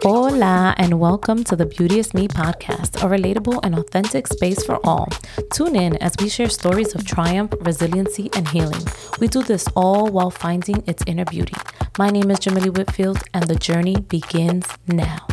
[0.00, 5.08] Hola, and welcome to the Beauteous Me podcast, a relatable and authentic space for all.
[5.52, 8.84] Tune in as we share stories of triumph, resiliency, and healing.
[9.20, 11.54] We do this all while finding its inner beauty.
[11.98, 15.26] My name is Jamily Whitfield, and the journey begins now.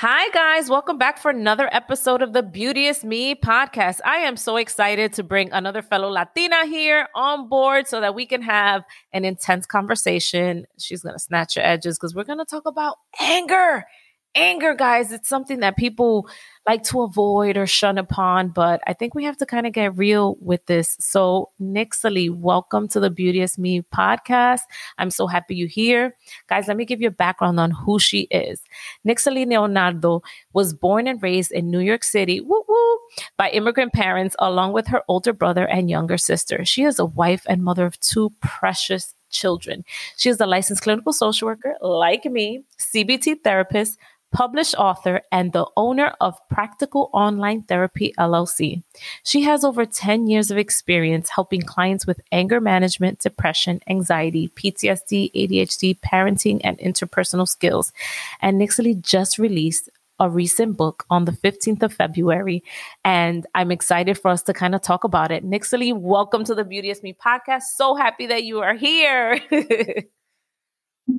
[0.00, 0.68] Hi, guys.
[0.68, 4.00] Welcome back for another episode of the Beauteous Me podcast.
[4.04, 8.26] I am so excited to bring another fellow Latina here on board so that we
[8.26, 8.82] can have
[9.14, 10.66] an intense conversation.
[10.78, 13.86] She's going to snatch your edges because we're going to talk about anger
[14.36, 16.28] anger, guys, it's something that people
[16.68, 19.96] like to avoid or shun upon, but I think we have to kind of get
[19.96, 20.96] real with this.
[21.00, 24.60] So, Nixaly, welcome to the Beauteous Me podcast.
[24.98, 26.16] I'm so happy you're here.
[26.48, 28.60] Guys, let me give you a background on who she is.
[29.06, 30.22] Nixaly Leonardo
[30.52, 32.98] was born and raised in New York City woo woo,
[33.38, 36.64] by immigrant parents, along with her older brother and younger sister.
[36.64, 39.84] She is a wife and mother of two precious children.
[40.16, 43.98] She is a licensed clinical social worker, like me, CBT therapist,
[44.36, 48.82] published author, and the owner of Practical Online Therapy LLC.
[49.24, 55.32] She has over 10 years of experience helping clients with anger management, depression, anxiety, PTSD,
[55.32, 57.94] ADHD, parenting, and interpersonal skills.
[58.42, 62.62] And Nixaly just released a recent book on the 15th of February,
[63.06, 65.46] and I'm excited for us to kind of talk about it.
[65.46, 67.62] Nixaly, welcome to the Beauty Beauteous Me podcast.
[67.74, 69.40] So happy that you are here.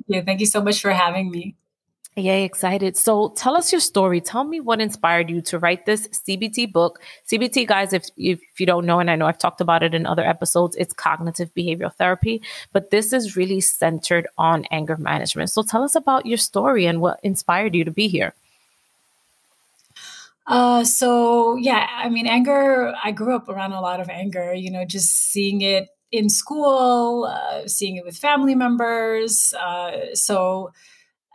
[0.08, 1.56] yeah, thank you so much for having me.
[2.18, 2.98] Yay, excited.
[2.98, 4.22] So tell us your story.
[4.22, 7.00] Tell me what inspired you to write this CBT book.
[7.32, 10.08] CBT, guys, if, if you don't know, and I know I've talked about it in
[10.08, 12.42] other episodes, it's cognitive behavioral therapy,
[12.73, 15.52] but this is really centered on anger management.
[15.52, 18.34] So tell us about your story and what inspired you to be here.
[20.48, 24.72] Uh, so yeah, I mean, anger, I grew up around a lot of anger, you
[24.72, 29.54] know, just seeing it in school, uh, seeing it with family members.
[29.54, 30.72] Uh, so,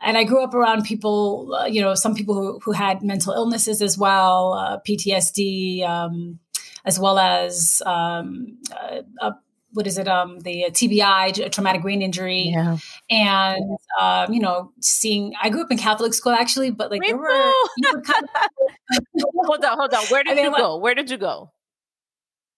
[0.04, 3.32] and I grew up around people, uh, you know, some people who, who had mental
[3.32, 6.38] illnesses as well, uh, PTSD, um,
[6.84, 9.32] as well as um, uh, uh
[9.74, 10.06] what is it?
[10.06, 12.76] Um, the TBI, traumatic brain injury, yeah.
[13.10, 15.32] and um, you know, seeing.
[15.42, 17.52] I grew up in Catholic school actually, but like there were.
[17.84, 19.02] Kind of,
[19.46, 20.04] hold on, hold on.
[20.06, 20.76] Where did I mean, you go?
[20.76, 21.52] Where did you go?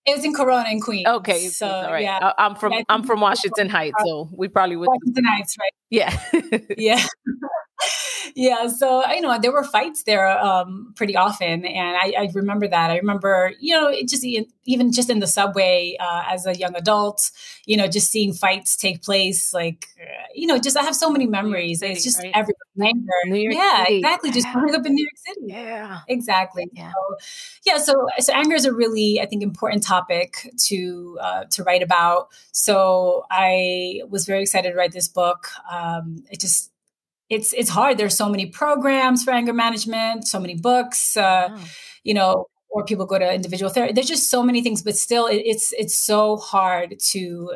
[0.06, 1.06] It was in Corona and Queens.
[1.06, 2.02] Okay, so right.
[2.02, 4.88] yeah, I'm from I'm from Washington Heights, so we probably would.
[4.88, 5.72] Washington Heights, right?
[5.90, 6.16] Yeah,
[6.76, 7.04] yeah.
[8.34, 12.66] Yeah so you know there were fights there um, pretty often and I, I, remember
[12.66, 12.90] that.
[12.90, 17.30] I remember you know just even just in the subway uh, as a young adult
[17.66, 21.10] you know just seeing fights take place like uh, you know just i have so
[21.10, 21.80] many memories.
[21.80, 22.32] City, it's just right?
[22.34, 22.54] everywhere
[23.52, 23.98] yeah City.
[23.98, 25.46] exactly just growing up in new york city.
[25.46, 26.00] Yeah.
[26.08, 26.90] Exactly yeah.
[26.90, 27.16] so,
[27.66, 31.82] yeah so so anger is a really i think important topic to uh, to write
[31.82, 32.28] about.
[32.52, 36.70] So i was very excited to write this book um, it just
[37.30, 37.98] it's it's hard.
[37.98, 41.58] There's so many programs for anger management, so many books, uh,
[42.02, 43.92] you know, or people go to individual therapy.
[43.92, 47.54] There's just so many things, but still, it, it's it's so hard to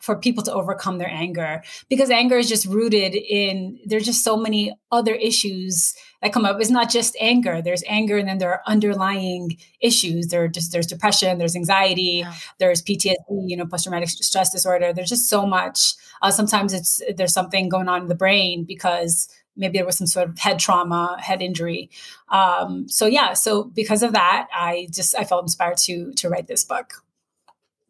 [0.00, 4.36] for people to overcome their anger because anger is just rooted in there's just so
[4.36, 6.60] many other issues that come up.
[6.60, 7.60] Is not just anger.
[7.62, 10.28] There's anger and then there are underlying issues.
[10.28, 12.34] There just there's depression there's anxiety yeah.
[12.58, 14.92] there's ptsd you know post-traumatic stress disorder.
[14.92, 15.94] There's just so much.
[16.22, 20.06] Uh, sometimes it's there's something going on in the brain because maybe there was some
[20.06, 21.90] sort of head trauma head injury.
[22.30, 26.48] Um, so yeah so because of that i just i felt inspired to to write
[26.48, 27.03] this book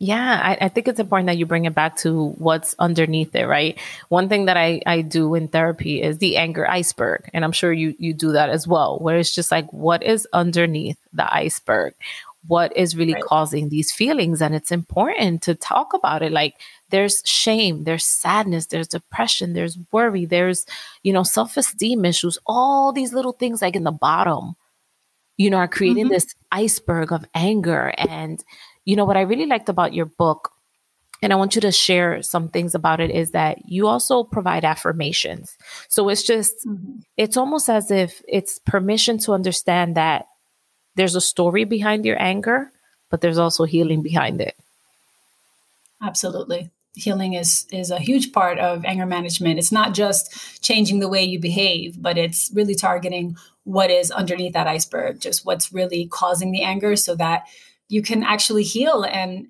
[0.04, 3.46] yeah, I, I, think it's important that you bring it back to what's underneath it,
[3.46, 3.78] right?
[4.10, 7.30] One thing that I, I do in therapy is the anger iceberg.
[7.32, 10.28] And I'm sure you, you do that as well, where it's just like, what is
[10.34, 11.94] underneath the iceberg?
[12.46, 13.22] What is really right.
[13.22, 14.42] causing these feelings?
[14.42, 16.32] And it's important to talk about it.
[16.32, 16.56] Like,
[16.90, 20.66] there's shame, there's sadness, there's depression, there's worry, there's,
[21.02, 24.54] you know, self esteem issues, all these little things like in the bottom,
[25.38, 26.12] you know, are creating mm-hmm.
[26.12, 28.44] this iceberg of anger and,
[28.84, 30.50] you know, what I really liked about your book,
[31.22, 34.64] and I want you to share some things about it, is that you also provide
[34.64, 35.56] affirmations.
[35.88, 37.00] So it's just, mm-hmm.
[37.16, 40.26] it's almost as if it's permission to understand that
[40.96, 42.70] there's a story behind your anger,
[43.10, 44.56] but there's also healing behind it.
[46.02, 51.08] Absolutely healing is is a huge part of anger management it's not just changing the
[51.08, 56.06] way you behave but it's really targeting what is underneath that iceberg just what's really
[56.06, 57.42] causing the anger so that
[57.88, 59.46] you can actually heal and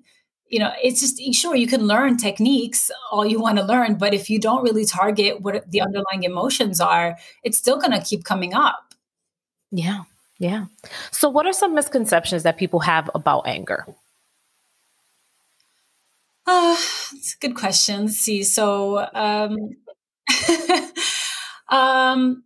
[0.47, 4.13] you know it's just sure you can learn techniques all you want to learn but
[4.13, 8.23] if you don't really target what the underlying emotions are it's still going to keep
[8.23, 8.93] coming up.
[9.71, 10.03] Yeah
[10.37, 10.65] yeah.
[11.11, 13.85] So what are some misconceptions that people have about anger?
[16.45, 16.75] Uh,
[17.13, 18.07] it's a good question.
[18.07, 19.55] Let's see so um
[21.69, 22.43] Um,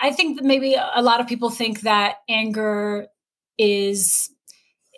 [0.00, 3.06] I think that maybe a lot of people think that anger
[3.58, 4.30] is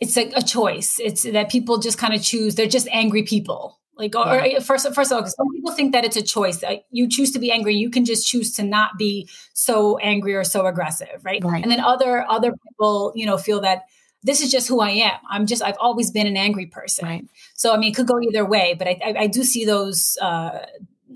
[0.05, 1.01] it's like a choice.
[1.01, 2.55] It's that people just kind of choose.
[2.55, 3.81] They're just angry people.
[3.97, 6.63] Like, or, or first, first of all, because some people think that it's a choice.
[6.91, 10.43] You choose to be angry, you can just choose to not be so angry or
[10.43, 11.43] so aggressive, right?
[11.45, 11.63] right?
[11.63, 13.83] And then other other people, you know, feel that
[14.25, 15.19] this is just who I am.
[15.31, 17.07] I'm just I've always been an angry person.
[17.07, 17.25] Right.
[17.55, 20.19] So I mean, it could go either way, but I, I, I do see those
[20.21, 20.67] uh,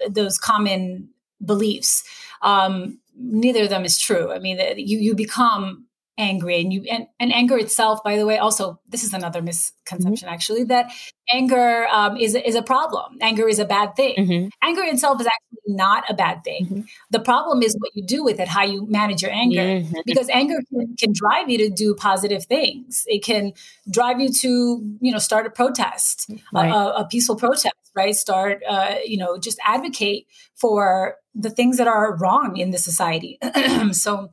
[0.08, 1.08] those common
[1.44, 2.04] beliefs.
[2.42, 4.30] Um, neither of them is true.
[4.32, 5.87] I mean, you you become
[6.18, 10.26] angry and you and, and anger itself by the way also this is another misconception
[10.26, 10.34] mm-hmm.
[10.34, 10.90] actually that
[11.32, 14.48] anger um, is, is a problem anger is a bad thing mm-hmm.
[14.62, 16.80] anger itself is actually not a bad thing mm-hmm.
[17.10, 19.94] the problem is what you do with it how you manage your anger mm-hmm.
[20.04, 23.52] because anger can, can, drive you to do positive things it can
[23.90, 26.70] drive you to you know start a protest right.
[26.70, 31.86] a, a, peaceful protest right start uh, you know just advocate for the things that
[31.86, 33.38] are wrong in the society
[33.92, 34.28] so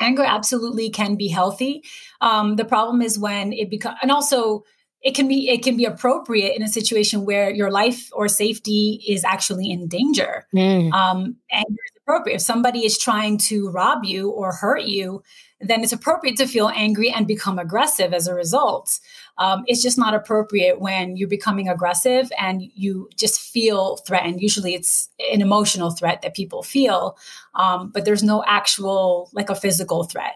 [0.00, 1.82] anger absolutely can be healthy.
[2.20, 4.64] Um, the problem is when it becomes, and also
[5.02, 9.02] it can be it can be appropriate in a situation where your life or safety
[9.06, 10.46] is actually in danger.
[10.54, 10.92] Mm.
[10.92, 12.36] Um, anger is appropriate.
[12.36, 15.22] If somebody is trying to rob you or hurt you,
[15.60, 18.98] then it's appropriate to feel angry and become aggressive as a result.
[19.38, 24.40] Um, it's just not appropriate when you're becoming aggressive and you just feel threatened.
[24.40, 27.16] Usually it's an emotional threat that people feel,
[27.54, 30.34] um, but there's no actual, like a physical threat.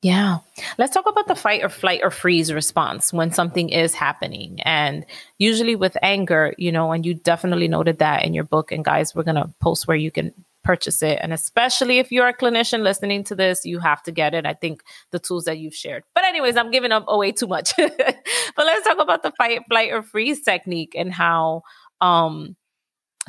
[0.00, 0.38] Yeah.
[0.78, 4.60] Let's talk about the fight or flight or freeze response when something is happening.
[4.62, 5.04] And
[5.38, 8.70] usually with anger, you know, and you definitely noted that in your book.
[8.70, 10.32] And guys, we're going to post where you can
[10.68, 11.18] purchase it.
[11.22, 14.44] And especially if you're a clinician listening to this, you have to get it.
[14.44, 14.82] I think
[15.12, 16.04] the tools that you've shared.
[16.14, 17.72] But, anyways, I'm giving up away too much.
[17.78, 21.62] but let's talk about the fight, flight, or freeze technique and how
[22.02, 22.54] um,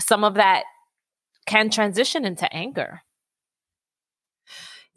[0.01, 0.63] some of that
[1.45, 3.03] can transition into anger.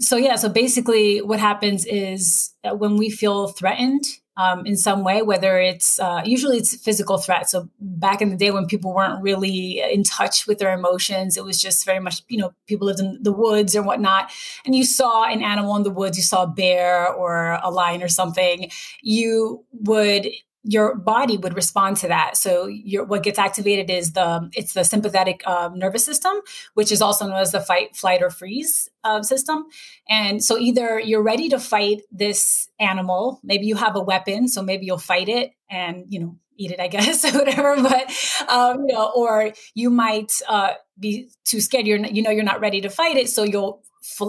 [0.00, 4.02] So, yeah, so basically, what happens is when we feel threatened,
[4.42, 7.44] um, in some way, whether it's uh, usually it's physical threat.
[7.48, 7.68] So
[8.06, 11.60] back in the day when people weren't really in touch with their emotions, it was
[11.66, 14.24] just very much, you know, people lived in the woods or whatnot,
[14.64, 18.02] and you saw an animal in the woods, you saw a bear or a lion
[18.02, 18.70] or something,
[19.02, 20.26] you would
[20.64, 22.36] your body would respond to that.
[22.36, 26.40] So your, what gets activated is the it's the sympathetic um, nervous system,
[26.74, 29.64] which is also known as the fight, flight, or freeze uh, system.
[30.08, 34.62] And so either you're ready to fight this animal, maybe you have a weapon, so
[34.62, 37.76] maybe you'll fight it and you know eat it, I guess, or whatever.
[37.82, 38.12] But
[38.48, 41.86] um, you know, or you might uh, be too scared.
[41.86, 43.82] You're you know you're not ready to fight it, so you'll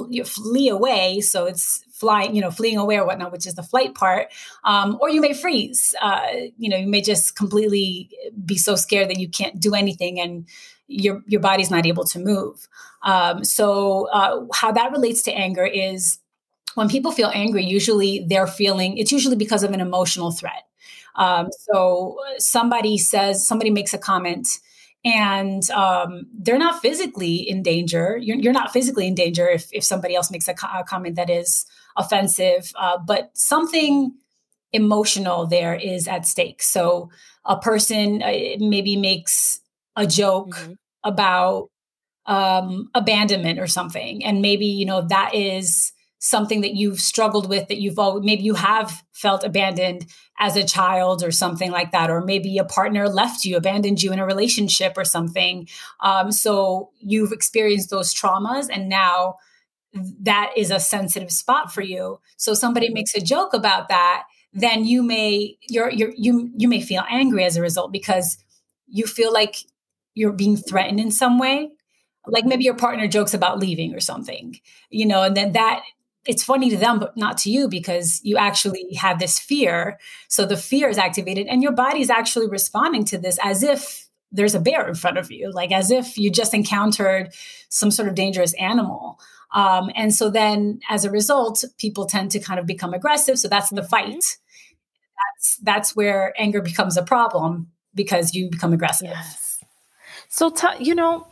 [0.10, 1.20] you flee away.
[1.22, 4.28] So it's flying, you know, fleeing away or whatnot, which is the flight part.
[4.64, 5.96] Um, or you may freeze.
[6.02, 6.28] Uh,
[6.58, 8.10] you know, you may just completely
[8.46, 10.48] be so scared that you can't do anything and
[10.88, 12.68] your your body's not able to move.
[13.04, 16.20] Um, so uh, how that relates to anger is
[16.76, 20.64] when people feel angry, usually they're feeling it's usually because of an emotional threat.
[21.16, 24.48] Um, so somebody says somebody makes a comment
[25.06, 28.18] and um, they're not physically in danger.
[28.22, 31.18] You're, you're, not physically in danger if, if somebody else makes a, co- a comment
[31.18, 31.66] that is
[31.98, 34.14] offensive, uh, but something
[34.72, 36.64] emotional there is at stake.
[36.64, 37.10] So
[37.46, 39.60] a person uh, maybe makes
[39.96, 40.74] a joke mm-hmm.
[41.04, 41.70] about
[42.26, 45.92] um, abandonment or something, and maybe you know that is
[46.24, 50.06] something that you've struggled with that you've always, maybe you have felt abandoned
[50.40, 54.14] as a child or something like that or maybe a partner left you abandoned you
[54.14, 55.68] in a relationship or something.
[56.00, 59.36] Um, so you've experienced those traumas and now
[60.22, 62.22] that is a sensitive spot for you.
[62.38, 64.24] So somebody makes a joke about that
[64.56, 68.38] then you may you're, you're you you may feel angry as a result because
[68.88, 69.58] you feel like
[70.14, 71.72] you're being threatened in some way.
[72.28, 74.56] Like maybe your partner jokes about leaving or something
[74.90, 75.84] you know and then that
[76.26, 80.00] it's funny to them, but not to you because you actually have this fear.
[80.28, 84.08] So the fear is activated, and your body is actually responding to this as if
[84.32, 87.34] there's a bear in front of you, like as if you just encountered
[87.70, 89.20] some sort of dangerous animal.
[89.54, 93.38] Um, and so then, as a result, people tend to kind of become aggressive.
[93.38, 93.88] So that's the mm-hmm.
[93.88, 94.38] fight.
[95.36, 99.10] That's that's where anger becomes a problem because you become aggressive.
[99.10, 99.60] Yes.
[100.30, 101.28] So, t- you know,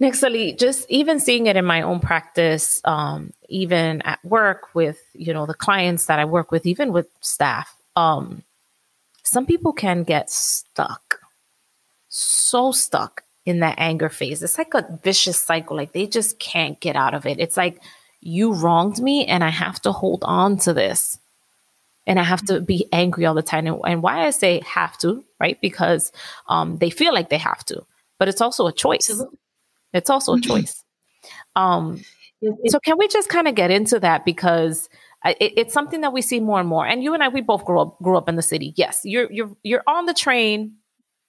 [0.00, 5.34] Nixaly, just even seeing it in my own practice, um, even at work with, you
[5.34, 8.42] know, the clients that I work with, even with staff, um,
[9.22, 11.20] some people can get stuck,
[12.08, 14.42] so stuck in that anger phase.
[14.42, 15.76] It's like a vicious cycle.
[15.76, 17.38] Like they just can't get out of it.
[17.38, 17.82] It's like
[18.20, 21.18] you wronged me and I have to hold on to this.
[22.06, 23.66] And I have to be angry all the time.
[23.66, 25.60] And, and why I say have to, right?
[25.60, 26.10] Because
[26.48, 27.84] um, they feel like they have to,
[28.18, 29.10] but it's also a choice.
[29.10, 29.38] Absolutely
[29.92, 30.50] It's also a mm-hmm.
[30.50, 30.84] choice.
[31.56, 32.00] Um,
[32.66, 34.88] so can we just kind of get into that because
[35.24, 36.86] it, it's something that we see more and more.
[36.86, 38.72] And you and I, we both grew up grew up in the city.
[38.76, 40.76] Yes, you're you're you're on the train.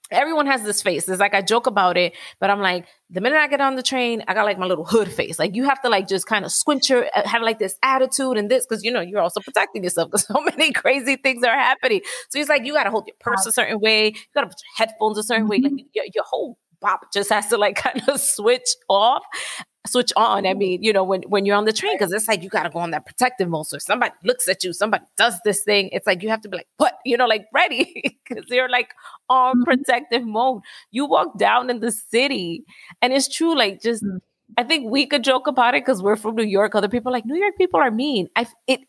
[0.09, 1.07] Everyone has this face.
[1.07, 3.83] It's like I joke about it, but I'm like, the minute I get on the
[3.83, 5.39] train, I got like my little hood face.
[5.39, 8.37] Like you have to like just kind of squint your uh, have like this attitude
[8.37, 11.57] and this because you know you're also protecting yourself because so many crazy things are
[11.57, 12.01] happening.
[12.29, 14.47] So he's like, you got to hold your purse a certain way, you got to
[14.47, 15.63] put your headphones a certain mm-hmm.
[15.63, 15.69] way.
[15.69, 19.23] Like your, your whole bop just has to like kind of switch off
[19.87, 20.45] switch on.
[20.45, 22.63] I mean, you know, when when you're on the train, because it's like you got
[22.63, 23.67] to go on that protective mode.
[23.67, 26.49] So if somebody looks at you, somebody does this thing, it's like you have to
[26.49, 26.97] be like, what?
[27.05, 28.89] You know, like ready because you're like
[29.29, 29.63] on mm-hmm.
[29.63, 30.61] protective mode.
[30.91, 32.63] You walk down in the city,
[33.01, 33.55] and it's true.
[33.57, 34.17] Like just, mm-hmm.
[34.57, 36.75] I think we could joke about it because we're from New York.
[36.75, 38.27] Other people like New York people are mean.
[38.35, 38.81] I it.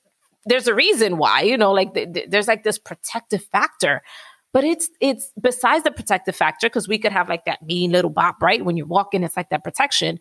[0.44, 4.02] There's a reason why, you know, like th- th- there's like this protective factor
[4.52, 8.10] but it's it's besides the protective factor because we could have like that mean little
[8.10, 8.64] bop right?
[8.64, 10.18] When you're walking it's like that protection.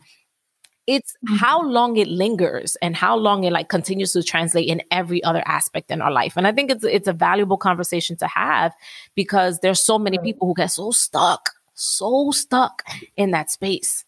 [0.88, 1.36] It's mm-hmm.
[1.36, 5.44] how long it lingers and how long it like continues to translate in every other
[5.46, 6.34] aspect in our life.
[6.38, 8.74] And i think it's it's a valuable conversation to have
[9.16, 12.84] because there's so many people who get so stuck so stuck
[13.18, 14.06] in that space.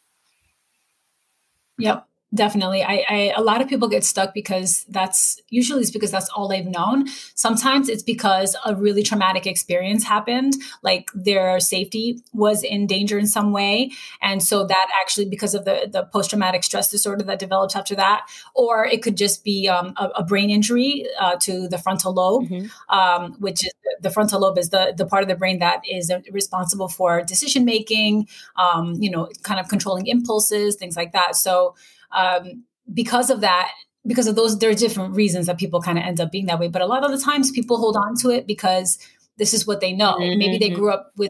[1.77, 2.83] Yep Definitely.
[2.83, 6.47] I, I, a lot of people get stuck because that's usually it's because that's all
[6.47, 7.05] they've known.
[7.35, 13.27] Sometimes it's because a really traumatic experience happened, like their safety was in danger in
[13.27, 13.91] some way.
[14.21, 18.27] And so that actually because of the, the post-traumatic stress disorder that develops after that,
[18.55, 22.49] or it could just be um, a, a, brain injury uh, to the frontal lobe,
[22.49, 22.97] mm-hmm.
[22.97, 26.11] um, which is the frontal lobe is the, the part of the brain that is
[26.31, 31.35] responsible for decision making, um, you know, kind of controlling impulses, things like that.
[31.35, 31.75] So
[32.13, 33.71] um, because of that
[34.05, 36.59] because of those there are different reasons that people kind of end up being that
[36.59, 38.97] way but a lot of the times people hold on to it because
[39.37, 40.37] this is what they know mm-hmm.
[40.37, 40.79] maybe they mm-hmm.
[40.79, 41.29] grew up with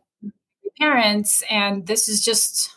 [0.80, 2.72] parents and this is just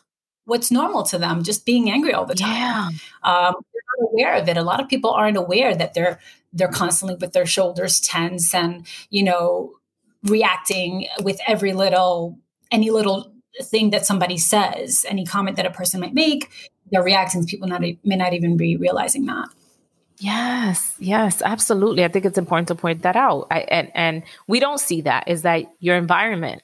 [0.44, 2.88] what's normal to them just being angry all the time yeah.
[3.24, 6.20] um, they're not aware of it a lot of people aren't aware that they're
[6.52, 9.72] they're constantly with their shoulders tense and you know
[10.24, 12.38] reacting with every little
[12.70, 13.32] any little
[13.62, 16.50] thing that somebody says any comment that a person might make
[16.90, 19.48] their reactions, people not, may not even be realizing that.
[20.18, 22.04] Yes, yes, absolutely.
[22.04, 23.48] I think it's important to point that out.
[23.50, 26.62] I, and and we don't see that is that your environment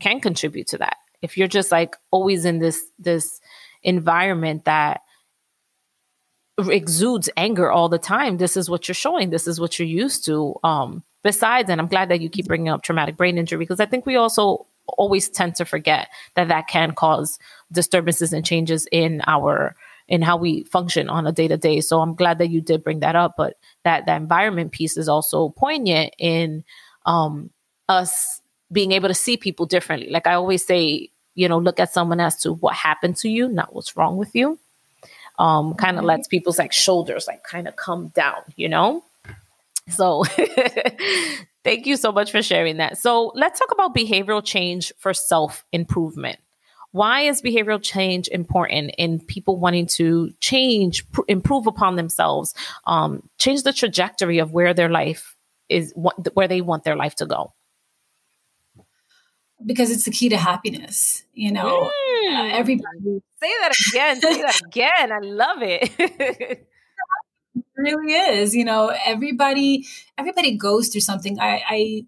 [0.00, 0.96] can contribute to that.
[1.20, 3.40] If you're just like always in this this
[3.82, 5.00] environment that
[6.58, 9.30] exudes anger all the time, this is what you're showing.
[9.30, 10.54] This is what you're used to.
[10.62, 13.86] Um, besides, and I'm glad that you keep bringing up traumatic brain injury because I
[13.86, 17.38] think we also always tend to forget that that can cause
[17.70, 19.76] disturbances and changes in our
[20.08, 21.80] in how we function on a day to day.
[21.80, 23.34] So I'm glad that you did bring that up.
[23.36, 26.64] But that that environment piece is also poignant in
[27.06, 27.50] um,
[27.88, 30.10] us being able to see people differently.
[30.10, 33.48] Like I always say, you know, look at someone as to what happened to you,
[33.48, 34.58] not what's wrong with you.
[35.38, 36.08] Um, kind of mm-hmm.
[36.08, 39.02] lets people's like shoulders like kind of come down, you know.
[39.88, 40.24] So
[41.64, 42.98] thank you so much for sharing that.
[42.98, 46.38] So let's talk about behavioral change for self improvement.
[46.92, 52.54] Why is behavioral change important in people wanting to change, pr- improve upon themselves,
[52.86, 55.36] um, change the trajectory of where their life
[55.70, 57.54] is, wh- where they want their life to go?
[59.64, 61.22] Because it's the key to happiness.
[61.32, 62.50] You know, mm.
[62.50, 63.22] uh, everybody.
[63.42, 64.20] Say that again.
[64.20, 65.12] say that again.
[65.12, 66.68] I love it.
[67.76, 69.86] really is you know everybody
[70.18, 72.02] everybody goes through something i i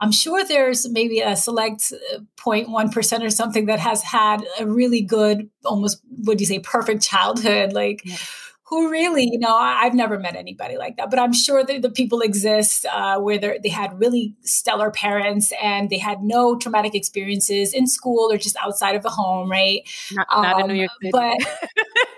[0.00, 5.02] i'm sure there's maybe a select uh, 0.1% or something that has had a really
[5.02, 8.16] good almost would you say perfect childhood like yeah.
[8.64, 11.82] who really you know I, have never met anybody like that but i'm sure that
[11.82, 16.94] the people exist uh, where they had really stellar parents and they had no traumatic
[16.94, 20.80] experiences in school or just outside of the home right not, not um, in new
[20.80, 21.10] york City.
[21.12, 21.86] but City.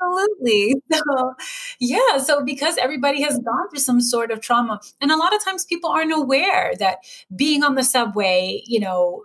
[0.00, 0.74] Absolutely.
[0.92, 1.34] So,
[1.80, 2.18] yeah.
[2.18, 5.64] So, because everybody has gone through some sort of trauma, and a lot of times
[5.64, 6.98] people aren't aware that
[7.36, 9.22] being on the subway, you know,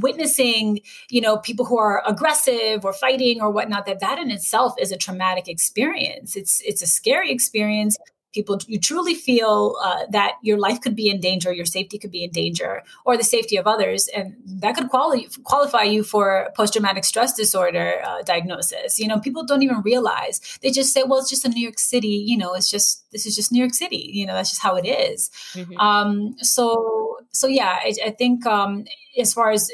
[0.00, 4.74] witnessing, you know, people who are aggressive or fighting or whatnot, that that in itself
[4.80, 6.36] is a traumatic experience.
[6.36, 7.96] It's it's a scary experience
[8.36, 12.10] people you truly feel uh, that your life could be in danger your safety could
[12.10, 16.50] be in danger or the safety of others and that could quali- qualify you for
[16.54, 21.18] post-traumatic stress disorder uh, diagnosis you know people don't even realize they just say well
[21.18, 23.74] it's just a new york city you know it's just this is just new york
[23.74, 25.30] city you know that's just how it is.
[25.54, 25.76] Mm-hmm.
[25.78, 28.84] Um, so so yeah i, I think um,
[29.18, 29.70] as far as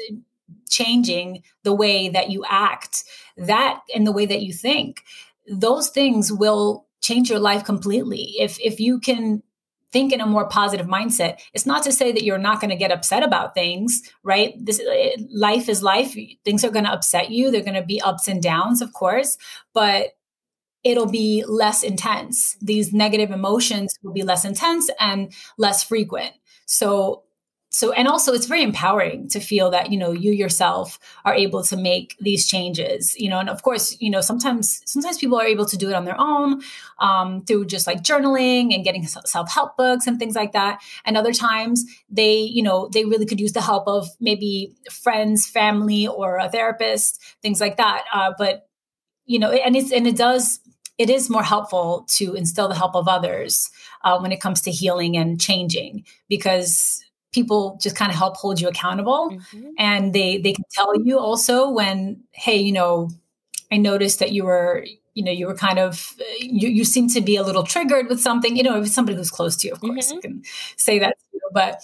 [0.69, 3.03] changing the way that you act
[3.37, 5.03] that and the way that you think
[5.47, 9.43] those things will change your life completely if if you can
[9.91, 11.39] think in a more positive mindset.
[11.53, 14.53] It's not to say that you're not going to get upset about things, right?
[14.59, 16.17] This eh, life is life.
[16.43, 17.51] Things are going to upset you.
[17.51, 19.37] They're going to be ups and downs, of course,
[19.71, 20.17] but
[20.83, 22.57] it'll be less intense.
[22.59, 26.33] These negative emotions will be less intense and less frequent.
[26.65, 27.22] So
[27.73, 31.63] so and also it's very empowering to feel that you know you yourself are able
[31.63, 35.45] to make these changes you know and of course you know sometimes sometimes people are
[35.45, 36.61] able to do it on their own
[36.99, 40.81] um, through just like journaling and getting self-help books and things like that.
[41.05, 45.47] And other times they you know they really could use the help of maybe friends
[45.47, 48.05] family or a therapist things like that.
[48.13, 48.67] Uh, but
[49.25, 50.59] you know and it's and it does
[50.99, 53.71] it is more helpful to instill the help of others
[54.03, 57.03] uh, when it comes to healing and changing because
[57.33, 59.69] people just kind of help hold you accountable mm-hmm.
[59.77, 63.09] and they they can tell you also when hey you know
[63.71, 67.21] i noticed that you were you know you were kind of you, you seem to
[67.21, 69.73] be a little triggered with something you know if it's somebody who's close to you
[69.73, 70.19] of course mm-hmm.
[70.19, 70.43] can
[70.77, 71.81] say that you, but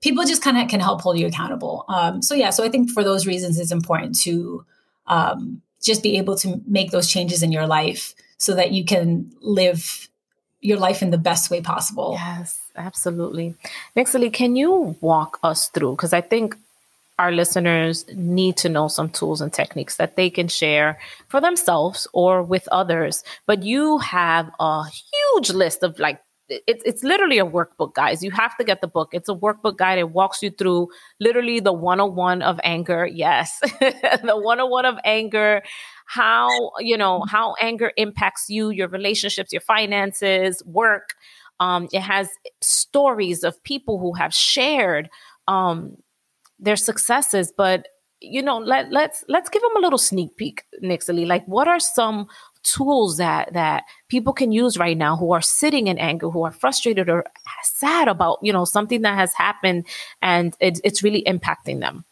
[0.00, 2.90] people just kind of can help hold you accountable um, so yeah so i think
[2.90, 4.64] for those reasons it's important to
[5.08, 9.30] um, just be able to make those changes in your life so that you can
[9.40, 10.08] live
[10.62, 13.54] your life in the best way possible yes absolutely.
[13.96, 15.92] Nixaly, can you walk us through?
[15.92, 16.56] Because I think
[17.18, 22.06] our listeners need to know some tools and techniques that they can share for themselves
[22.12, 23.22] or with others.
[23.46, 28.22] But you have a huge list of like, it's it's literally a workbook, guys.
[28.22, 29.10] You have to get the book.
[29.12, 29.98] It's a workbook guide.
[29.98, 30.88] It walks you through
[31.18, 33.06] literally the 101 of anger.
[33.06, 35.62] Yes, the 101 of anger,
[36.12, 41.14] how, you know, how anger impacts you, your relationships, your finances, work.
[41.58, 42.28] Um, it has
[42.60, 45.08] stories of people who have shared
[45.48, 45.96] um,
[46.58, 47.86] their successes, but
[48.20, 51.26] you know, let let's let's give them a little sneak peek, Nixaly.
[51.26, 52.26] Like, what are some
[52.62, 56.52] tools that that people can use right now who are sitting in anger, who are
[56.52, 57.24] frustrated or
[57.64, 59.86] sad about you know something that has happened
[60.20, 62.04] and it, it's really impacting them?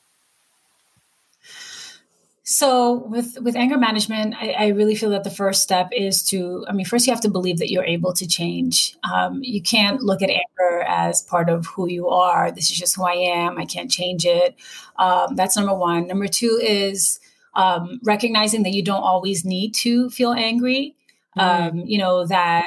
[2.43, 6.65] So with with anger management, I, I, really feel that the first step is to,
[6.69, 8.97] I mean, first you have to believe that you're able to change.
[9.05, 12.51] Um, you can't look at anger as part of who you are.
[12.51, 13.59] This is just who I am.
[13.59, 14.57] I can't change it.
[14.99, 16.07] Um, that's number one.
[16.07, 17.21] Number two is
[17.55, 20.97] um, recognizing that you don't always need to feel angry.
[21.39, 21.85] Mm.
[21.87, 22.67] you know that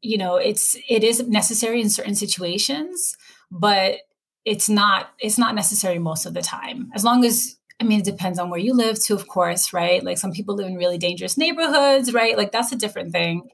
[0.00, 3.16] you know it's it is necessary in certain situations,
[3.50, 3.98] but
[4.44, 6.90] it's not it's not necessary most of the time.
[6.94, 10.04] As long as I mean, it depends on where you live too, of course, right?
[10.04, 12.36] Like some people live in really dangerous neighborhoods, right?
[12.36, 13.48] Like that's a different thing.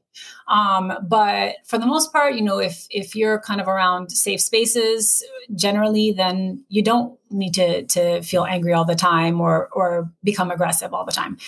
[0.48, 4.40] Um, but for the most part, you know, if if you're kind of around safe
[4.40, 5.22] spaces
[5.54, 10.50] generally, then you don't need to to feel angry all the time or or become
[10.50, 11.38] aggressive all the time.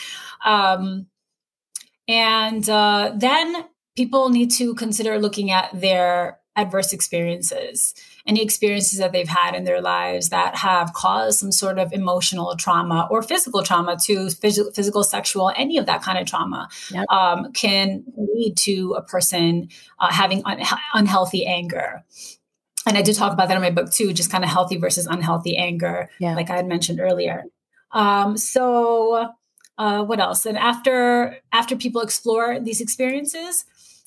[0.45, 1.07] Um,
[2.07, 3.65] and uh, then
[3.97, 7.95] people need to consider looking at their adverse experiences
[8.29, 12.55] any experiences that they've had in their lives that have caused some sort of emotional
[12.57, 17.09] trauma or physical trauma to physical, physical sexual, any of that kind of trauma yep.
[17.09, 20.61] um, can lead to a person uh, having un-
[20.93, 22.05] unhealthy anger.
[22.87, 25.07] And I did talk about that in my book too, just kind of healthy versus
[25.07, 26.35] unhealthy anger, yeah.
[26.35, 27.45] like I had mentioned earlier.
[27.93, 29.33] Um, so,
[29.79, 30.45] uh, what else?
[30.45, 33.65] And after after people explore these experiences,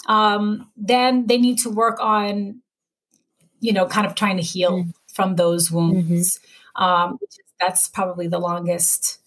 [0.08, 2.61] um, then they need to work on
[3.62, 4.90] you know, kind of trying to heal mm-hmm.
[5.08, 6.40] from those wounds.
[6.76, 6.84] Mm-hmm.
[6.84, 7.20] Um,
[7.60, 9.20] that's probably the longest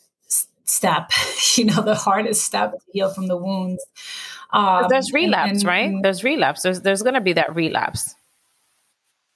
[0.64, 1.10] step,
[1.56, 3.84] you know, the hardest step to heal from the wounds.
[4.52, 6.02] Um, there's relapse, and, and, right?
[6.02, 6.62] There's relapse.
[6.62, 8.14] There's there's going to be that relapse.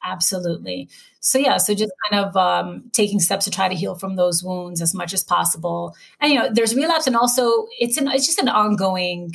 [0.04, 0.88] Absolutely.
[1.20, 4.44] So yeah, so just kind of um, taking steps to try to heal from those
[4.44, 5.96] wounds as much as possible.
[6.20, 9.34] And you know, there's relapse, and also it's an it's just an ongoing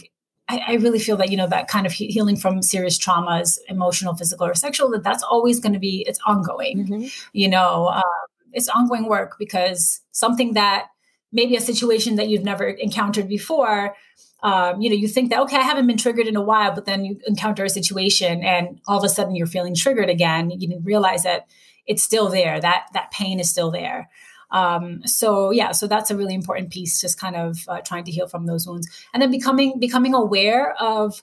[0.49, 4.13] I, I, really feel that you know that kind of healing from serious traumas, emotional,
[4.15, 6.86] physical, or sexual, that that's always going to be it's ongoing.
[6.86, 7.08] Mm-hmm.
[7.32, 8.03] You know, um,
[8.51, 10.88] it's ongoing work because something that
[11.32, 13.95] maybe a situation that you've never encountered before.
[14.43, 16.86] Um, you know, you think that okay, I haven't been triggered in a while, but
[16.86, 20.49] then you encounter a situation, and all of a sudden you're feeling triggered again.
[20.51, 21.47] You didn't realize that
[21.86, 22.60] it's still there.
[22.60, 24.10] That that pain is still there.
[24.54, 28.12] Um, so yeah, so that's a really important piece, just kind of uh, trying to
[28.12, 31.22] heal from those wounds, and then becoming becoming aware of.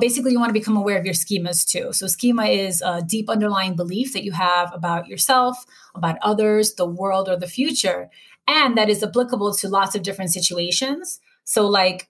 [0.00, 1.92] Basically, you want to become aware of your schemas too.
[1.92, 6.86] So, schema is a deep underlying belief that you have about yourself, about others, the
[6.86, 8.08] world, or the future,
[8.46, 11.20] and that is applicable to lots of different situations.
[11.44, 12.08] So, like,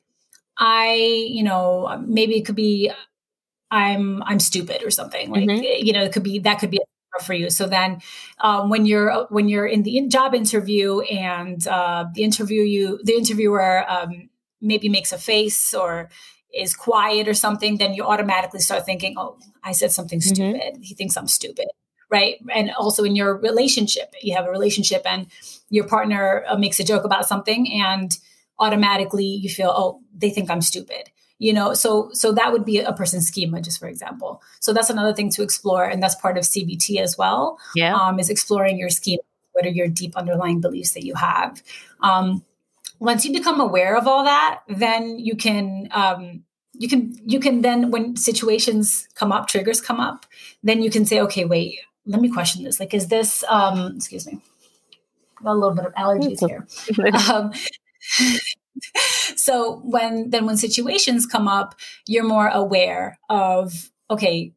[0.57, 0.95] I,
[1.29, 2.93] you know, maybe it could be
[3.71, 5.31] I'm I'm stupid or something.
[5.31, 5.85] Like, mm-hmm.
[5.85, 6.81] you know, it could be that could be
[7.21, 7.51] for you.
[7.51, 8.01] So then,
[8.41, 13.01] um, when you're when you're in the in job interview and uh, the interview you
[13.05, 14.29] the interviewer um,
[14.61, 16.09] maybe makes a face or
[16.53, 20.35] is quiet or something, then you automatically start thinking, oh, I said something mm-hmm.
[20.35, 20.79] stupid.
[20.83, 21.67] He thinks I'm stupid.
[22.11, 22.37] Right.
[22.55, 25.27] And also in your relationship, you have a relationship and
[25.69, 28.17] your partner uh, makes a joke about something and
[28.59, 32.79] automatically you feel, oh, they think I'm stupid you know so so that would be
[32.79, 34.43] a person's schema just for example.
[34.61, 37.95] So that's another thing to explore and that's part of cbt as well yeah.
[37.95, 39.23] um, is exploring your schema.
[39.53, 41.63] What are your deep underlying beliefs that you have?
[42.01, 42.45] Um,
[42.99, 47.63] once you become aware of all that then you can um, you can you can
[47.63, 50.27] then when situations come up triggers come up
[50.63, 52.81] then you can say okay wait let me question this.
[52.81, 54.41] Like is this um excuse me
[55.45, 56.67] got a little bit of allergies here.
[57.31, 57.53] Um,
[59.37, 61.75] so when then when situations come up
[62.07, 64.53] you're more aware of okay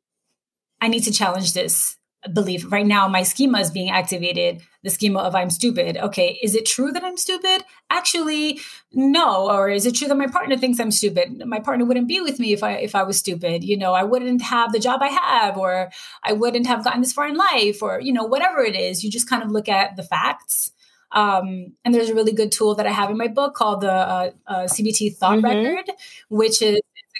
[0.81, 1.97] i need to challenge this
[2.33, 2.69] belief.
[2.71, 5.97] Right now, my schema is being activated, the schema of I'm stupid.
[5.97, 7.63] Okay, is it true that I'm stupid?
[7.89, 8.59] Actually,
[8.93, 9.49] no.
[9.49, 11.43] Or is it true that my partner thinks I'm stupid?
[11.45, 13.63] My partner wouldn't be with me if I if I was stupid.
[13.63, 15.89] You know, I wouldn't have the job I have, or
[16.23, 19.03] I wouldn't have gotten this far in life, or you know, whatever it is.
[19.03, 20.71] You just kind of look at the facts.
[21.11, 23.91] Um, and there's a really good tool that I have in my book called the
[23.91, 25.65] uh, uh, CBT Thought mm-hmm.
[25.65, 25.89] Record,
[26.29, 26.79] which is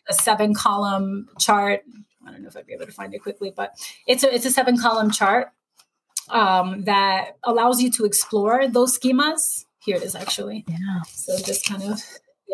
[0.09, 1.83] a seven column chart
[2.27, 3.73] I don't know if I'd be able to find it quickly, but
[4.05, 5.51] it's a it's a seven column chart
[6.29, 9.65] um, that allows you to explore those schemas.
[9.79, 10.65] Here it is actually.
[10.67, 11.01] Yeah.
[11.07, 12.01] So just kind of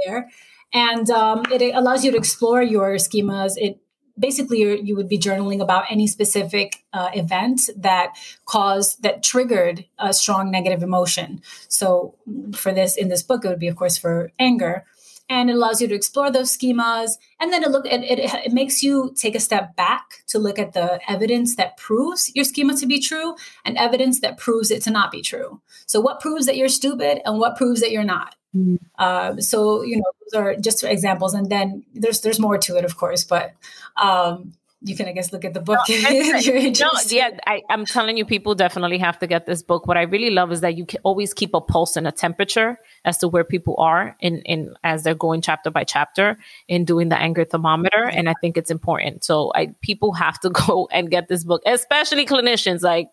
[0.06, 0.30] there,
[0.74, 3.54] and um, it, it allows you to explore your schemas.
[3.58, 3.80] It
[4.18, 10.14] basically you would be journaling about any specific uh, event that caused that triggered a
[10.14, 11.42] strong negative emotion.
[11.68, 12.16] So
[12.54, 14.86] for this in this book it would be of course for anger.
[15.30, 17.12] And it allows you to explore those schemas.
[17.40, 20.60] And then it look it, it, it makes you take a step back to look
[20.60, 24.84] at the evidence that proves your schema to be true and evidence that proves it
[24.84, 25.62] to not be true.
[25.88, 28.76] So what proves that you're stupid and what proves that you're not mm-hmm.
[28.98, 32.86] uh, so you know those are just examples and then there's there's more to it
[32.86, 33.54] of course but
[33.98, 34.54] um,
[34.86, 35.80] you can, I guess, look at the book.
[35.90, 39.88] No, no yeah, I, am telling you, people definitely have to get this book.
[39.88, 42.78] What I really love is that you can always keep a pulse and a temperature
[43.06, 46.38] as to where people are in, in as they're going chapter by chapter
[46.68, 49.24] in doing the anger thermometer, and I think it's important.
[49.24, 52.82] So, I people have to go and get this book, especially clinicians.
[52.82, 53.10] Like,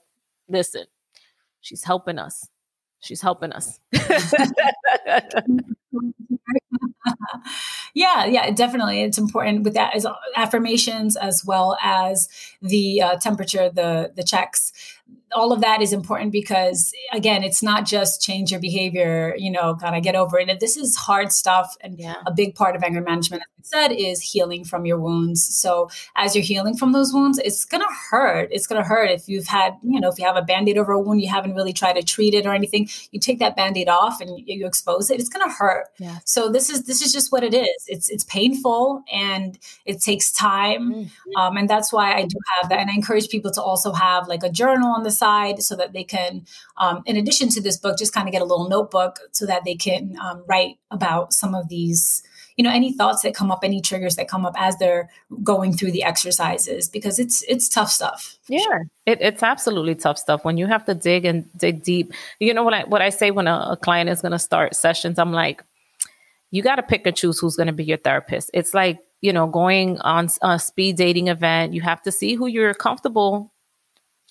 [0.48, 0.87] listen,
[1.61, 2.48] she's helping us.
[3.00, 3.80] She's helping us.
[7.94, 9.02] yeah, yeah, definitely.
[9.02, 12.28] It's important with that as affirmations as well as
[12.60, 14.72] the uh, temperature, the the checks
[15.32, 19.76] all of that is important because again it's not just change your behavior you know
[19.76, 20.60] kind of get over it.
[20.60, 21.76] This is hard stuff.
[21.80, 22.16] And yeah.
[22.26, 25.42] a big part of anger management as i said is healing from your wounds.
[25.42, 28.48] So as you're healing from those wounds it's gonna hurt.
[28.52, 31.00] It's gonna hurt if you've had you know if you have a band-aid over a
[31.00, 34.20] wound you haven't really tried to treat it or anything you take that band-aid off
[34.20, 35.86] and you, expose it it's gonna hurt.
[35.98, 36.18] Yeah.
[36.24, 37.84] so this is this is just what it is.
[37.86, 40.92] It's it's painful and it takes time.
[40.92, 41.36] Mm-hmm.
[41.36, 42.80] um, and that's why i do have that.
[42.80, 45.92] And i encourage people to also have like a journal on the side so that
[45.92, 46.44] they can,
[46.78, 49.64] um, in addition to this book, just kind of get a little notebook so that
[49.64, 52.22] they can um, write about some of these
[52.61, 55.09] you know any thoughts that come up any triggers that come up as they're
[55.42, 58.87] going through the exercises because it's it's tough stuff yeah sure.
[59.06, 62.62] it, it's absolutely tough stuff when you have to dig and dig deep you know
[62.62, 65.33] what i what i say when a, a client is going to start sessions i'm
[65.33, 65.64] like
[66.50, 69.33] you got to pick and choose who's going to be your therapist it's like you
[69.33, 73.50] know going on a speed dating event you have to see who you're comfortable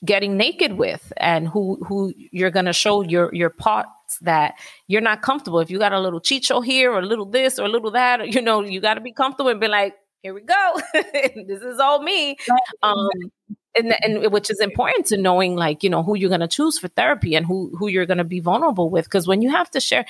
[0.05, 3.89] getting naked with and who who you're going to show your your parts
[4.21, 4.55] that
[4.88, 5.59] you're not comfortable.
[5.59, 8.29] If you got a little chicho here or a little this or a little that
[8.33, 10.79] you know you got to be comfortable and be like here we go.
[11.47, 12.38] This is all me.
[12.83, 13.09] Um
[13.79, 14.33] and, and mm-hmm.
[14.33, 17.35] which is important to knowing like you know who you're going to choose for therapy
[17.35, 20.05] and who who you're going to be vulnerable with because when you have to share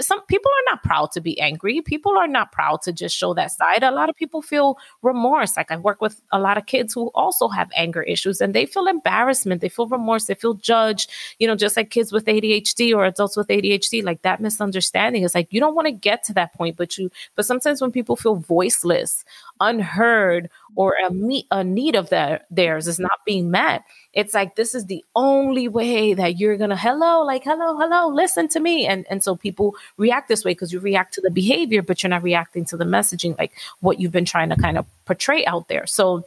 [0.00, 1.80] some people are not proud to be angry.
[1.80, 3.82] People are not proud to just show that side.
[3.82, 5.56] A lot of people feel remorse.
[5.56, 8.66] Like i work with a lot of kids who also have anger issues and they
[8.66, 9.60] feel embarrassment.
[9.60, 10.24] They feel remorse.
[10.26, 11.10] They feel judged.
[11.38, 15.34] You know just like kids with adhd or adults with adhd like that misunderstanding is
[15.34, 18.16] like you don't want to get to that point but you but sometimes when people
[18.16, 19.24] feel voiceless
[19.60, 24.56] unheard or a, me- a need of their, theirs is not being met it's like
[24.56, 28.86] this is the only way that you're gonna hello like hello hello listen to me.
[28.86, 32.10] And and so people react this way because you react to the behavior but you're
[32.10, 35.68] not reacting to the messaging like what you've been trying to kind of portray out
[35.68, 35.86] there.
[35.86, 36.24] So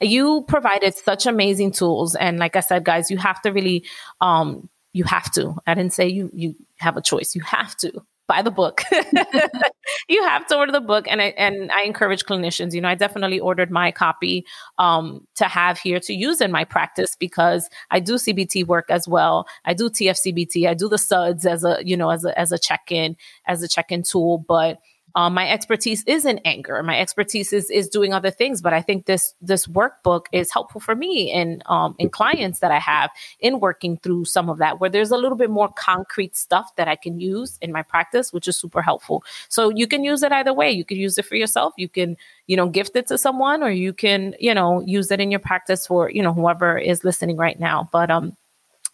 [0.00, 3.84] you provided such amazing tools and like i said guys you have to really
[4.22, 5.54] um you have to.
[5.66, 7.34] I didn't say you you have a choice.
[7.34, 8.82] You have to buy the book.
[10.08, 12.72] you have to order the book, and I and I encourage clinicians.
[12.72, 14.44] You know, I definitely ordered my copy
[14.78, 19.06] um, to have here to use in my practice because I do CBT work as
[19.08, 19.46] well.
[19.64, 20.68] I do TFCBT.
[20.68, 23.62] I do the SUDS as a you know as a as a check in as
[23.62, 24.78] a check in tool, but
[25.16, 26.82] um, my expertise is in anger.
[26.82, 28.60] My expertise is is doing other things.
[28.60, 32.70] But I think this this workbook is helpful for me and um, in clients that
[32.70, 36.36] I have in working through some of that, where there's a little bit more concrete
[36.36, 39.24] stuff that I can use in my practice, which is super helpful.
[39.48, 40.70] So you can use it either way.
[40.70, 41.72] You can use it for yourself.
[41.78, 45.18] You can you know gift it to someone, or you can you know use it
[45.18, 47.88] in your practice for you know whoever is listening right now.
[47.90, 48.36] But um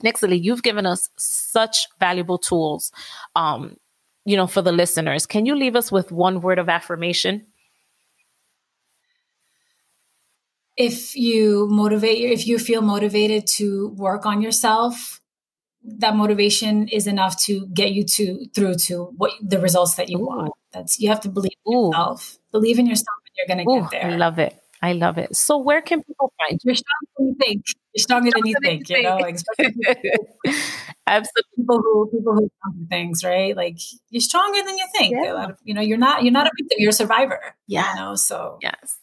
[0.02, 2.92] Nixaly, you've given us such valuable tools,
[3.37, 3.76] um,
[4.24, 5.26] you know, for the listeners.
[5.26, 7.46] Can you leave us with one word of affirmation?
[10.76, 15.20] If you motivate, if you feel motivated to work on yourself,
[15.85, 20.18] that motivation is enough to get you to through to what the results that you
[20.18, 20.26] Ooh.
[20.26, 20.52] want.
[20.72, 21.87] That's you have to believe in Ooh.
[21.88, 22.38] yourself.
[22.52, 24.12] Believe in yourself, and you're going to get there.
[24.12, 24.62] I love it.
[24.83, 25.37] I love it.
[25.37, 26.71] So where can people find you?
[26.71, 27.64] You're stronger than you think.
[27.95, 29.18] You're stronger, than you think, you know,
[31.07, 31.42] Absolutely.
[31.57, 33.57] People who people who do things, right?
[33.57, 33.79] Like
[34.11, 35.14] you're stronger than you think.
[35.23, 35.45] Yeah.
[35.45, 37.40] Of, you know, you're not you're not a victim, you're a survivor.
[37.68, 37.95] Yeah.
[37.95, 38.99] You know, so yes.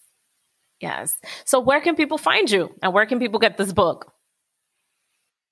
[0.82, 1.18] Yes.
[1.46, 4.12] So where can people find you and where can people get this book?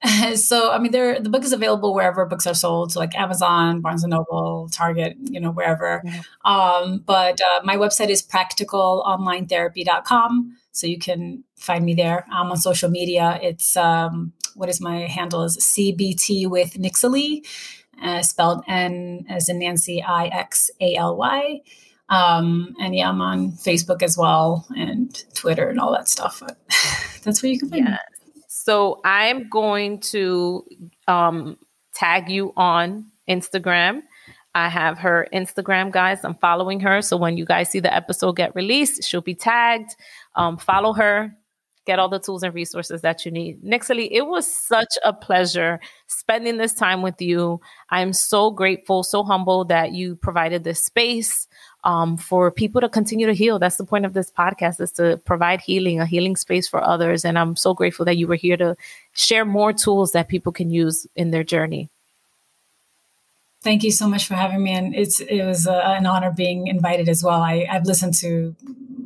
[0.36, 3.82] so I mean, there the book is available wherever books are sold, so like Amazon,
[3.82, 6.04] Barnes and Noble, Target, you know, wherever.
[6.06, 6.50] Mm-hmm.
[6.50, 12.28] Um, but uh, my website is practicalonlinetherapy.com, so you can find me there.
[12.32, 13.40] I'm on social media.
[13.42, 17.44] It's um, what is my handle is CBT with Nixaly,
[18.02, 21.62] uh, spelled N as in Nancy I X A L Y.
[22.10, 26.40] Um, and yeah, I'm on Facebook as well and Twitter and all that stuff.
[26.40, 26.58] But
[27.24, 27.92] that's where you can find yeah.
[27.92, 27.98] me.
[28.68, 30.66] So I'm going to
[31.08, 31.58] um,
[31.94, 34.02] tag you on Instagram.
[34.56, 36.26] I have her Instagram, guys.
[36.26, 37.02] I'm following her.
[37.02, 39.96] So when you guys see the episode get released, she'll be tagged.
[40.36, 41.34] Um, follow her,
[41.86, 43.64] get all the tools and resources that you need.
[43.64, 47.62] Nixaly, it was such a pleasure spending this time with you.
[47.90, 51.48] I'm so grateful, so humble that you provided this space
[51.88, 53.60] um, for people to continue to heal.
[53.60, 57.24] That's the point of this podcast is to provide healing, a healing space for others.
[57.24, 58.76] And I'm so grateful that you were here to
[59.14, 61.90] share more tools that people can use in their journey.
[63.62, 66.68] Thank you so much for having me, and it's it was uh, an honor being
[66.68, 67.42] invited as well.
[67.42, 68.56] I, I've listened to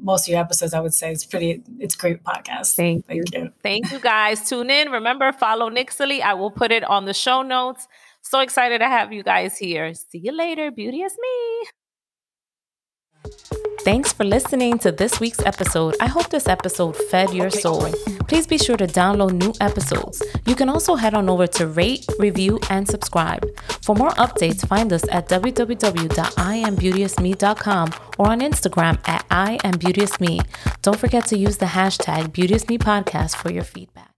[0.04, 0.74] most of your episodes.
[0.74, 2.76] I would say it's pretty, it's great podcast.
[2.76, 3.44] Thank, Thank you.
[3.44, 3.52] you.
[3.64, 4.48] Thank you, guys.
[4.50, 4.92] Tune in.
[4.92, 6.22] Remember, follow Nixaly.
[6.22, 7.88] I will put it on the show notes.
[8.22, 9.94] So excited to have you guys here.
[9.94, 10.70] See you later.
[10.70, 11.81] Beauteous Me.
[13.84, 15.96] Thanks for listening to this week's episode.
[16.00, 17.92] I hope this episode fed your soul.
[18.28, 20.22] Please be sure to download new episodes.
[20.46, 23.44] You can also head on over to rate, review, and subscribe.
[23.84, 30.46] For more updates, find us at www.iambeauteousme.com or on Instagram at iambeauteousme.
[30.84, 34.11] Don't forget to use the hashtag BeauteousMePodcast for your feedback.